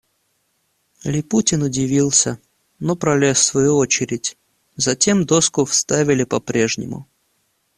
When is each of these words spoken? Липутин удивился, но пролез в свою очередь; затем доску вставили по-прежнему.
Липутин 1.03 1.61
удивился, 1.61 2.39
но 2.79 2.95
пролез 2.95 3.37
в 3.39 3.43
свою 3.43 3.77
очередь; 3.77 4.35
затем 4.75 5.27
доску 5.27 5.63
вставили 5.63 6.23
по-прежнему. 6.23 7.07